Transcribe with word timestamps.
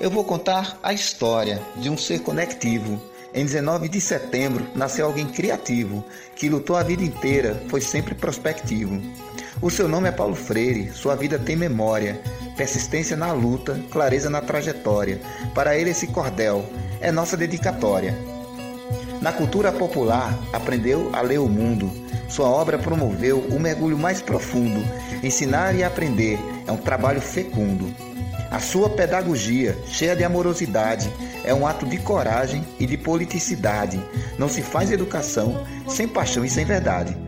Eu 0.00 0.10
vou 0.10 0.22
contar 0.22 0.78
a 0.80 0.92
história 0.92 1.60
de 1.74 1.90
um 1.90 1.98
ser 1.98 2.20
conectivo. 2.20 3.00
Em 3.34 3.44
19 3.44 3.88
de 3.88 4.00
setembro 4.00 4.64
nasceu 4.72 5.04
alguém 5.04 5.26
criativo, 5.26 6.04
que 6.36 6.48
lutou 6.48 6.76
a 6.76 6.84
vida 6.84 7.02
inteira, 7.02 7.60
foi 7.68 7.80
sempre 7.80 8.14
prospectivo. 8.14 9.02
O 9.60 9.68
seu 9.68 9.88
nome 9.88 10.08
é 10.08 10.12
Paulo 10.12 10.36
Freire, 10.36 10.92
sua 10.92 11.16
vida 11.16 11.36
tem 11.36 11.56
memória, 11.56 12.20
persistência 12.56 13.16
na 13.16 13.32
luta, 13.32 13.80
clareza 13.90 14.30
na 14.30 14.40
trajetória. 14.40 15.20
Para 15.52 15.76
ele, 15.76 15.90
esse 15.90 16.06
cordel 16.06 16.64
é 17.00 17.10
nossa 17.10 17.36
dedicatória. 17.36 18.16
Na 19.20 19.32
cultura 19.32 19.72
popular, 19.72 20.32
aprendeu 20.52 21.10
a 21.12 21.22
ler 21.22 21.40
o 21.40 21.48
mundo. 21.48 21.90
Sua 22.28 22.48
obra 22.48 22.78
promoveu 22.78 23.40
o 23.50 23.58
mergulho 23.58 23.98
mais 23.98 24.22
profundo. 24.22 24.80
Ensinar 25.24 25.74
e 25.74 25.82
aprender 25.82 26.38
é 26.68 26.70
um 26.70 26.76
trabalho 26.76 27.20
fecundo. 27.20 27.92
A 28.50 28.60
sua 28.60 28.88
pedagogia, 28.88 29.76
cheia 29.86 30.16
de 30.16 30.24
amorosidade, 30.24 31.12
é 31.44 31.52
um 31.52 31.66
ato 31.66 31.84
de 31.84 31.98
coragem 31.98 32.64
e 32.80 32.86
de 32.86 32.96
politicidade. 32.96 34.02
Não 34.38 34.48
se 34.48 34.62
faz 34.62 34.90
educação 34.90 35.64
sem 35.86 36.08
paixão 36.08 36.44
e 36.44 36.50
sem 36.50 36.64
verdade. 36.64 37.27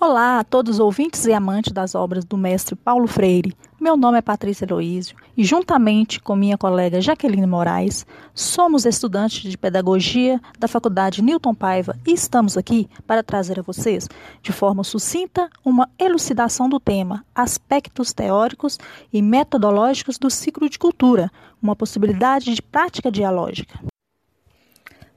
Olá 0.00 0.38
a 0.38 0.44
todos 0.44 0.76
os 0.76 0.80
ouvintes 0.80 1.24
e 1.24 1.32
amantes 1.32 1.72
das 1.72 1.96
obras 1.96 2.24
do 2.24 2.36
mestre 2.36 2.76
Paulo 2.76 3.08
Freire. 3.08 3.52
Meu 3.80 3.96
nome 3.96 4.16
é 4.16 4.22
Patrícia 4.22 4.64
Heloísio 4.64 5.16
e, 5.36 5.42
juntamente 5.42 6.20
com 6.20 6.36
minha 6.36 6.56
colega 6.56 7.00
Jaqueline 7.00 7.48
Moraes, 7.48 8.06
somos 8.32 8.86
estudantes 8.86 9.50
de 9.50 9.58
Pedagogia 9.58 10.40
da 10.56 10.68
Faculdade 10.68 11.20
Newton 11.20 11.52
Paiva 11.52 11.98
e 12.06 12.12
estamos 12.12 12.56
aqui 12.56 12.88
para 13.08 13.24
trazer 13.24 13.58
a 13.58 13.62
vocês, 13.62 14.08
de 14.40 14.52
forma 14.52 14.84
sucinta, 14.84 15.50
uma 15.64 15.90
elucidação 15.98 16.68
do 16.68 16.78
tema 16.78 17.24
Aspectos 17.34 18.12
Teóricos 18.12 18.78
e 19.12 19.20
Metodológicos 19.20 20.16
do 20.16 20.30
Ciclo 20.30 20.70
de 20.70 20.78
Cultura, 20.78 21.28
uma 21.60 21.74
possibilidade 21.74 22.54
de 22.54 22.62
prática 22.62 23.10
dialógica. 23.10 23.80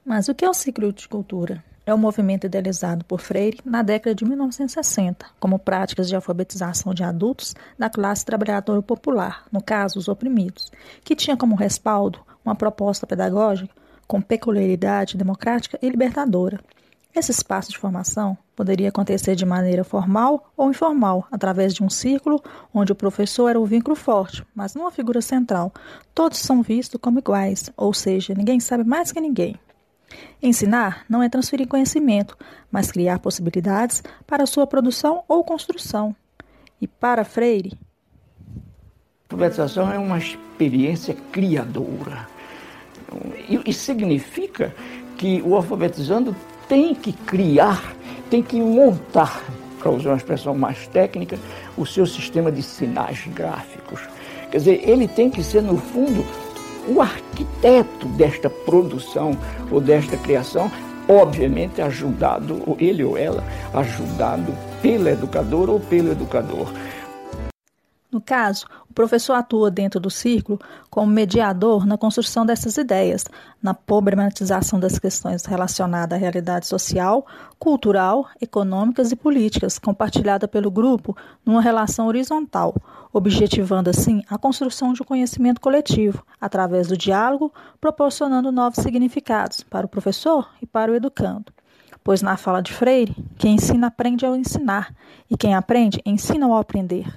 Mas 0.03 0.27
o 0.27 0.33
que 0.33 0.43
é 0.43 0.49
o 0.49 0.55
ciclo 0.55 0.91
de 0.91 1.07
cultura? 1.07 1.63
É 1.91 1.93
o 1.93 1.97
movimento 1.97 2.45
idealizado 2.45 3.03
por 3.03 3.19
Freire 3.19 3.59
na 3.65 3.83
década 3.83 4.15
de 4.15 4.23
1960, 4.23 5.25
como 5.39 5.59
práticas 5.59 6.07
de 6.07 6.15
alfabetização 6.15 6.93
de 6.93 7.03
adultos 7.03 7.53
da 7.77 7.89
classe 7.89 8.25
trabalhadora 8.25 8.81
popular, 8.81 9.43
no 9.51 9.61
caso, 9.61 9.99
os 9.99 10.07
oprimidos, 10.07 10.71
que 11.03 11.15
tinha 11.15 11.35
como 11.35 11.53
respaldo 11.53 12.19
uma 12.45 12.55
proposta 12.55 13.05
pedagógica 13.05 13.73
com 14.07 14.21
peculiaridade 14.21 15.17
democrática 15.17 15.77
e 15.81 15.89
libertadora. 15.89 16.59
Esse 17.13 17.31
espaço 17.31 17.71
de 17.71 17.77
formação 17.77 18.37
poderia 18.55 18.87
acontecer 18.87 19.35
de 19.35 19.45
maneira 19.45 19.83
formal 19.83 20.49
ou 20.55 20.69
informal, 20.69 21.27
através 21.29 21.73
de 21.73 21.83
um 21.83 21.89
círculo 21.89 22.41
onde 22.73 22.93
o 22.93 22.95
professor 22.95 23.49
era 23.49 23.59
o 23.59 23.65
vínculo 23.65 23.97
forte, 23.97 24.45
mas 24.55 24.75
não 24.75 24.87
a 24.87 24.91
figura 24.91 25.21
central. 25.21 25.73
Todos 26.15 26.39
são 26.39 26.61
vistos 26.61 27.01
como 27.01 27.19
iguais, 27.19 27.69
ou 27.75 27.93
seja, 27.93 28.33
ninguém 28.33 28.61
sabe 28.61 28.85
mais 28.85 29.11
que 29.11 29.19
ninguém. 29.19 29.59
Ensinar 30.41 31.05
não 31.09 31.21
é 31.21 31.29
transferir 31.29 31.67
conhecimento, 31.67 32.37
mas 32.71 32.91
criar 32.91 33.19
possibilidades 33.19 34.03
para 34.25 34.45
sua 34.45 34.65
produção 34.65 35.23
ou 35.27 35.43
construção. 35.43 36.15
E 36.79 36.87
para 36.87 37.23
Freire, 37.23 37.77
alfabetização 39.29 39.91
é 39.91 39.97
uma 39.97 40.17
experiência 40.17 41.15
criadora. 41.31 42.27
E 43.47 43.73
significa 43.73 44.73
que 45.17 45.41
o 45.41 45.55
alfabetizando 45.55 46.35
tem 46.67 46.95
que 46.95 47.11
criar, 47.13 47.93
tem 48.29 48.41
que 48.41 48.61
montar, 48.61 49.43
para 49.79 49.91
usar 49.91 50.11
uma 50.11 50.17
expressão 50.17 50.55
mais 50.55 50.87
técnica, 50.87 51.37
o 51.75 51.85
seu 51.85 52.05
sistema 52.05 52.51
de 52.51 52.61
sinais 52.61 53.25
gráficos. 53.27 53.99
Quer 54.49 54.57
dizer, 54.57 54.89
ele 54.89 55.07
tem 55.07 55.29
que 55.29 55.43
ser, 55.43 55.61
no 55.61 55.77
fundo, 55.77 56.25
o 56.87 57.01
arquiteto 57.01 58.07
desta 58.09 58.49
produção 58.49 59.37
ou 59.69 59.79
desta 59.79 60.17
criação, 60.17 60.71
obviamente 61.07 61.81
ajudado, 61.81 62.61
ele 62.79 63.03
ou 63.03 63.17
ela, 63.17 63.43
ajudado 63.73 64.53
pelo 64.81 65.07
educador 65.07 65.69
ou 65.69 65.79
pelo 65.79 66.11
educador. 66.11 66.71
No 68.11 68.19
caso, 68.19 68.65
o 68.89 68.93
professor 68.93 69.35
atua 69.35 69.71
dentro 69.71 69.97
do 69.97 70.09
círculo 70.09 70.59
como 70.89 71.09
mediador 71.09 71.85
na 71.85 71.97
construção 71.97 72.45
dessas 72.45 72.75
ideias, 72.75 73.23
na 73.63 73.73
problematização 73.73 74.77
das 74.77 74.99
questões 74.99 75.45
relacionadas 75.45 76.17
à 76.17 76.19
realidade 76.19 76.67
social, 76.67 77.25
cultural, 77.57 78.27
econômicas 78.41 79.13
e 79.13 79.15
políticas, 79.15 79.79
compartilhada 79.79 80.45
pelo 80.45 80.69
grupo 80.69 81.15
numa 81.45 81.61
relação 81.61 82.07
horizontal, 82.07 82.75
objetivando 83.13 83.89
assim 83.89 84.23
a 84.29 84.37
construção 84.37 84.93
de 84.93 85.01
um 85.01 85.05
conhecimento 85.05 85.59
coletivo, 85.59 86.25
através 86.39 86.87
do 86.87 86.97
diálogo, 86.97 87.53
proporcionando 87.79 88.51
novos 88.51 88.81
significados 88.81 89.61
para 89.61 89.85
o 89.85 89.89
professor 89.89 90.49
e 90.61 90.65
para 90.65 90.91
o 90.91 90.95
educando. 90.95 91.51
Pois 92.03 92.21
na 92.21 92.37
fala 92.37 92.61
de 92.61 92.73
Freire, 92.73 93.15
quem 93.37 93.55
ensina 93.55 93.87
aprende 93.87 94.25
ao 94.25 94.35
ensinar, 94.35 94.95
e 95.29 95.37
quem 95.37 95.53
aprende 95.53 96.01
ensina 96.05 96.45
ao 96.45 96.55
aprender. 96.55 97.13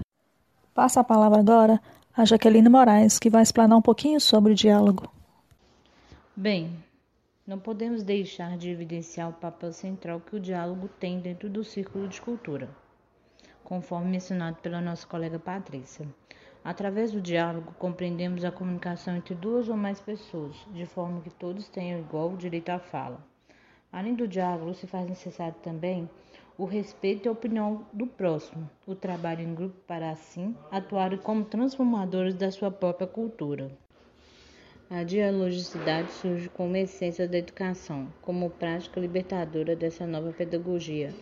Passa 0.75 1.00
a 1.00 1.04
palavra 1.04 1.41
agora 1.41 1.81
a 2.16 2.25
Jaqueline 2.25 2.69
Moraes, 2.69 3.19
que 3.19 3.31
vai 3.31 3.43
explanar 3.43 3.78
um 3.78 3.83
pouquinho 3.83 4.21
sobre 4.21 4.53
o 4.53 4.54
diálogo. 4.54 5.10
Bem, 6.37 6.77
não 7.47 7.59
podemos 7.59 8.03
deixar 8.03 8.56
de 8.56 8.71
evidenciar 8.71 9.28
o 9.28 9.33
papel 9.33 9.72
central 9.72 10.21
que 10.21 10.37
o 10.37 10.41
diálogo 10.41 10.88
tem 10.88 11.21
dentro 11.21 11.49
do 11.49 11.62
círculo 11.62 12.09
de 12.09 12.21
cultura, 12.21 12.69
conforme 13.65 14.11
mencionado 14.11 14.59
pela 14.59 14.81
nossa 14.81 15.07
colega 15.07 15.39
Patrícia. 15.39 16.07
Através 16.63 17.11
do 17.11 17.21
diálogo, 17.21 17.75
compreendemos 17.79 18.45
a 18.45 18.53
comunicação 18.53 19.17
entre 19.17 19.35
duas 19.35 19.69
ou 19.69 19.77
mais 19.77 20.01
pessoas, 20.01 20.57
de 20.73 20.87
forma 20.87 21.21
que 21.21 21.31
todos 21.31 21.69
tenham 21.69 22.01
igual 22.01 22.37
direito 22.37 22.71
à 22.71 22.79
fala. 22.79 23.19
Além 23.93 24.15
do 24.15 24.29
diálogo, 24.29 24.75
se 24.75 24.87
faz 24.87 25.09
necessário 25.09 25.57
também 25.63 26.09
o 26.57 26.65
respeito 26.65 27.27
e 27.27 27.29
a 27.29 27.33
opinião 27.33 27.85
do 27.93 28.07
próximo, 28.07 28.71
o 28.87 28.95
trabalho 28.95 29.43
em 29.43 29.55
grupo 29.55 29.77
para 29.87 30.11
assim 30.11 30.55
atuar 30.71 31.19
como 31.19 31.45
transformadores 31.45 32.35
da 32.35 32.51
sua 32.51 32.71
própria 32.71 33.07
cultura. 33.07 33.71
A 34.89 35.03
dialogicidade 35.03 36.13
surge 36.13 36.49
como 36.49 36.77
essência 36.77 37.27
da 37.27 37.39
educação, 37.39 38.07
como 38.23 38.51
prática 38.51 39.01
libertadora 39.01 39.75
dessa 39.75 40.07
nova 40.07 40.33
pedagogia, 40.33 41.13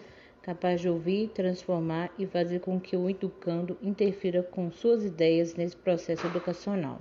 capaz 0.42 0.80
de 0.80 0.88
ouvir, 0.88 1.28
transformar 1.28 2.10
e 2.18 2.26
fazer 2.26 2.60
com 2.60 2.80
que 2.80 2.96
o 2.96 3.08
educando 3.08 3.78
interfira 3.80 4.42
com 4.42 4.70
suas 4.70 5.04
ideias 5.04 5.54
nesse 5.54 5.76
processo 5.76 6.26
educacional. 6.26 7.00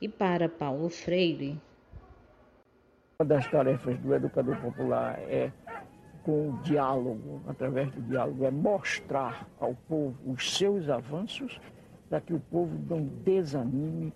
E 0.00 0.08
para 0.08 0.48
Paulo 0.48 0.88
Freire, 0.88 1.60
uma 3.20 3.26
das 3.26 3.50
tarefas 3.50 3.98
do 3.98 4.14
educador 4.14 4.56
popular 4.60 5.18
é 5.28 5.50
com 6.22 6.50
o 6.50 6.62
diálogo, 6.62 7.42
através 7.48 7.90
do 7.90 8.00
diálogo, 8.02 8.44
é 8.44 8.50
mostrar 8.50 9.48
ao 9.58 9.74
povo 9.74 10.16
os 10.30 10.56
seus 10.56 10.88
avanços 10.88 11.60
para 12.08 12.20
que 12.20 12.32
o 12.32 12.38
povo 12.38 12.78
não 12.88 13.04
desanime 13.24 14.12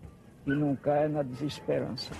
e 0.47 0.50
não 0.50 0.77
caia 0.77 1.09
na 1.09 1.23
desesperança. 1.23 2.12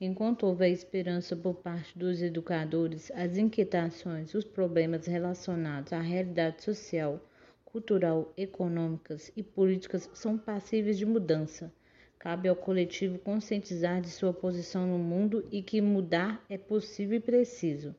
Enquanto 0.00 0.46
houver 0.46 0.70
esperança 0.70 1.34
por 1.34 1.54
parte 1.54 1.98
dos 1.98 2.22
educadores, 2.22 3.10
as 3.16 3.36
inquietações, 3.36 4.32
os 4.32 4.44
problemas 4.44 5.06
relacionados 5.06 5.92
à 5.92 6.00
realidade 6.00 6.62
social, 6.62 7.20
cultural, 7.64 8.32
econômicas 8.36 9.32
e 9.36 9.42
políticas 9.42 10.08
são 10.14 10.38
passíveis 10.38 10.96
de 10.96 11.04
mudança. 11.04 11.72
Cabe 12.16 12.48
ao 12.48 12.54
coletivo 12.54 13.18
conscientizar 13.18 14.00
de 14.00 14.08
sua 14.08 14.32
posição 14.32 14.86
no 14.86 14.98
mundo 14.98 15.44
e 15.50 15.62
que 15.62 15.80
mudar 15.80 16.44
é 16.48 16.56
possível 16.56 17.18
e 17.18 17.20
preciso. 17.20 17.92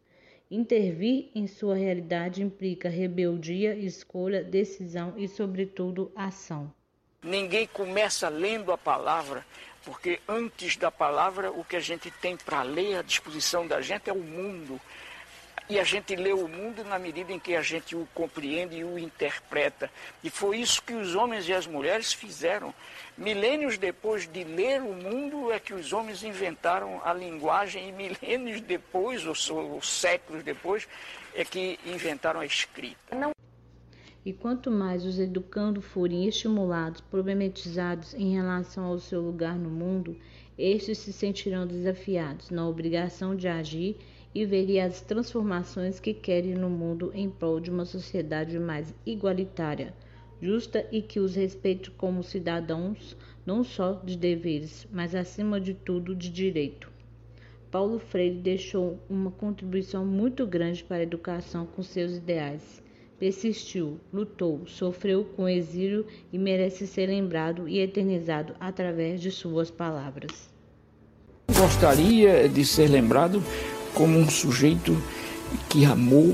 Intervir 0.50 1.30
em 1.36 1.48
sua 1.48 1.76
realidade 1.76 2.42
implica 2.42 2.88
rebeldia, 2.88 3.76
escolha, 3.76 4.42
decisão 4.42 5.16
e, 5.18 5.28
sobretudo, 5.28 6.12
ação. 6.16 6.74
Ninguém 7.22 7.68
começa 7.68 8.30
lendo 8.30 8.72
a 8.72 8.78
palavra, 8.78 9.46
porque 9.90 10.20
antes 10.28 10.78
da 10.78 10.92
palavra, 10.92 11.52
o 11.52 11.66
que 11.66 11.76
a 11.76 11.80
gente 11.80 12.12
tem 12.12 12.38
para 12.38 12.62
ler 12.62 13.00
à 13.00 13.02
disposição 13.02 13.66
da 13.66 13.82
gente 13.82 14.08
é 14.08 14.14
o 14.14 14.22
mundo. 14.22 14.80
E 15.68 15.80
a 15.80 15.84
gente 15.84 16.16
lê 16.16 16.32
o 16.32 16.48
mundo 16.48 16.84
na 16.84 17.00
medida 17.00 17.34
em 17.34 17.40
que 17.40 17.56
a 17.56 17.64
gente 17.64 17.96
o 17.96 18.08
compreende 18.14 18.78
e 18.78 18.84
o 18.84 19.00
interpreta. 19.00 19.90
E 20.24 20.30
foi 20.30 20.58
isso 20.58 20.84
que 20.84 20.94
os 20.94 21.16
homens 21.16 21.50
e 21.50 21.56
as 21.56 21.66
mulheres 21.66 22.14
fizeram. 22.14 22.72
Milênios 23.18 23.80
depois 23.80 24.32
de 24.32 24.44
ler 24.44 24.80
o 24.80 24.94
mundo 24.94 25.52
é 25.52 25.60
que 25.60 25.74
os 25.74 25.92
homens 25.92 26.24
inventaram 26.24 27.02
a 27.04 27.12
linguagem, 27.12 27.90
e 27.90 27.92
milênios 27.92 28.62
depois, 28.62 29.26
ou, 29.26 29.74
ou 29.74 29.82
séculos 29.82 30.44
depois, 30.44 30.88
é 31.34 31.44
que 31.44 31.80
inventaram 31.84 32.42
a 32.42 32.46
escrita. 32.46 33.16
E 34.26 34.34
quanto 34.34 34.70
mais 34.70 35.06
os 35.06 35.18
educando 35.18 35.82
forem 35.82 36.28
estimulados, 36.28 37.00
problematizados 37.00 38.14
em 38.14 38.34
relação 38.34 38.84
ao 38.84 39.00
seu 39.00 39.22
lugar 39.22 39.58
no 39.58 39.70
mundo, 39.70 40.16
estes 40.58 40.98
se 40.98 41.14
sentirão 41.14 41.66
desafiados 41.66 42.50
na 42.50 42.68
obrigação 42.68 43.34
de 43.34 43.48
agir 43.48 43.96
e 44.36 44.46
veria 44.46 44.86
as 44.86 45.02
transformações 45.02 46.00
que 46.00 46.14
querem 46.14 46.54
no 46.54 46.70
mundo 46.70 47.12
em 47.16 47.30
prol 47.30 47.62
de 47.62 47.72
uma 47.72 47.86
sociedade 47.86 48.60
mais 48.60 48.94
igualitária, 49.06 49.94
justa 50.42 50.86
e 50.92 51.02
que 51.02 51.20
os 51.20 51.36
respeite 51.36 51.90
como 51.92 52.22
cidadãos 52.22 53.16
não 53.46 53.64
só 53.64 53.94
de 54.04 54.18
deveres, 54.18 54.86
mas 54.92 55.16
acima 55.16 55.62
de 55.62 55.74
tudo 55.74 56.14
de 56.14 56.30
direito. 56.30 56.92
Paulo 57.72 58.00
Freire 58.00 58.36
deixou 58.36 59.00
uma 59.10 59.32
contribuição 59.32 60.06
muito 60.06 60.46
grande 60.46 60.84
para 60.84 60.98
a 60.98 61.04
educação 61.04 61.66
com 61.66 61.82
seus 61.82 62.18
ideais. 62.18 62.84
Persistiu, 63.20 64.00
lutou, 64.14 64.62
sofreu 64.66 65.26
com 65.36 65.48
exílio 65.48 66.06
e 66.32 66.38
merece 66.38 66.88
ser 66.88 67.08
lembrado 67.08 67.68
e 67.68 67.80
eternizado 67.80 68.54
através 68.60 69.20
de 69.20 69.30
suas 69.30 69.70
palavras. 69.70 70.50
Gostaria 71.54 72.48
de 72.48 72.66
ser 72.66 72.88
lembrado 72.88 73.44
como 73.94 74.18
um 74.18 74.30
sujeito 74.30 74.96
que 75.68 75.84
amou 75.84 76.34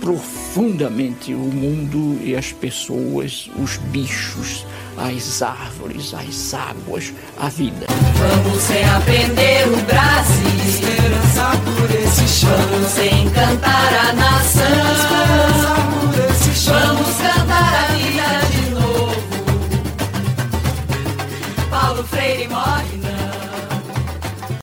profundamente 0.00 1.34
o 1.34 1.38
mundo 1.38 2.18
e 2.24 2.34
as 2.34 2.52
pessoas, 2.52 3.50
os 3.62 3.76
bichos, 3.76 4.64
as 4.96 5.42
árvores, 5.42 6.14
as 6.14 6.54
águas, 6.54 7.12
a 7.38 7.50
vida. 7.50 7.86
Vamos 8.16 8.66
reaprender 8.68 9.68
o 9.68 9.76
Brasil, 9.82 10.48
esperança 10.66 11.50
por 11.76 11.90
esse 11.94 12.26
chão. 12.28 12.50
Vamos 12.70 12.96
encantar 12.96 13.92
a 13.92 14.12
nação. 14.14 14.37